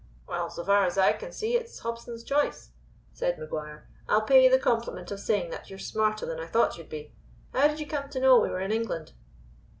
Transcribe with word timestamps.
"Well, 0.27 0.49
so 0.49 0.63
far 0.63 0.85
as 0.87 0.97
I 0.97 1.13
can 1.13 1.31
see, 1.31 1.55
it's 1.55 1.77
Hobson's 1.77 2.23
choice," 2.23 2.71
said 3.13 3.37
Maguire. 3.37 3.87
"I'll 4.09 4.23
pay 4.23 4.43
you 4.43 4.49
the 4.49 4.57
compliment 4.57 5.11
of 5.11 5.19
saying 5.19 5.51
that 5.51 5.69
you're 5.69 5.77
smarter 5.77 6.25
than 6.25 6.39
I 6.39 6.47
thought 6.47 6.75
you'd 6.75 6.89
be. 6.89 7.13
How 7.53 7.67
did 7.67 7.79
you 7.79 7.85
come 7.85 8.09
to 8.09 8.19
know 8.19 8.39
we 8.39 8.49
were 8.49 8.61
in 8.61 8.71
England?" 8.71 9.13